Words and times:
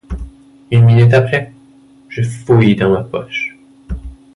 Une 0.71 0.83
minute 0.85 1.13
après, 1.13 1.53
je 2.09 2.23
fouille 2.23 2.75
dans 2.75 2.91
ma 2.91 3.03
poche. 3.03 3.55